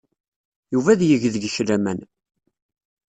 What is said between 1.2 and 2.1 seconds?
deg-k laman.